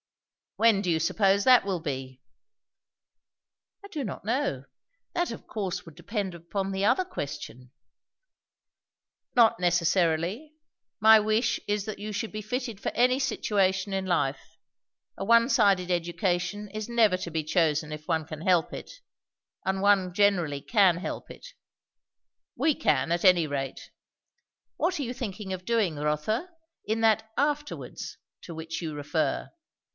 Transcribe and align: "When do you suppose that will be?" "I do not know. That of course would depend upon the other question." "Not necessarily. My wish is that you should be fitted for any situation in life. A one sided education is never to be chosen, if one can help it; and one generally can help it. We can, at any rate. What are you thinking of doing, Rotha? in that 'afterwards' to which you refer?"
"When 0.57 0.81
do 0.81 0.89
you 0.91 0.99
suppose 0.99 1.43
that 1.43 1.63
will 1.63 1.79
be?" 1.79 2.21
"I 3.83 3.87
do 3.87 4.03
not 4.03 4.25
know. 4.25 4.65
That 5.13 5.31
of 5.31 5.47
course 5.47 5.85
would 5.85 5.95
depend 5.95 6.33
upon 6.35 6.71
the 6.71 6.83
other 6.85 7.05
question." 7.05 7.71
"Not 9.35 9.59
necessarily. 9.59 10.53
My 10.99 11.19
wish 11.19 11.59
is 11.67 11.85
that 11.85 11.99
you 11.99 12.11
should 12.11 12.31
be 12.31 12.41
fitted 12.43 12.79
for 12.81 12.89
any 12.95 13.17
situation 13.19 13.91
in 13.93 14.05
life. 14.07 14.57
A 15.17 15.23
one 15.25 15.49
sided 15.49 15.89
education 15.91 16.67
is 16.69 16.89
never 16.89 17.17
to 17.17 17.31
be 17.31 17.43
chosen, 17.43 17.91
if 17.91 18.07
one 18.07 18.25
can 18.25 18.41
help 18.41 18.71
it; 18.73 18.91
and 19.65 19.81
one 19.81 20.13
generally 20.13 20.61
can 20.61 20.97
help 20.97 21.29
it. 21.31 21.45
We 22.55 22.73
can, 22.73 23.11
at 23.11 23.23
any 23.25 23.45
rate. 23.47 23.89
What 24.77 24.99
are 24.99 25.03
you 25.03 25.13
thinking 25.13 25.53
of 25.53 25.63
doing, 25.65 25.95
Rotha? 25.95 26.49
in 26.85 27.01
that 27.01 27.29
'afterwards' 27.37 28.17
to 28.41 28.53
which 28.55 28.81
you 28.81 28.93
refer?" 28.95 29.49